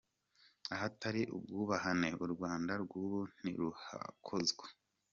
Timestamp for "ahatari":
0.75-1.21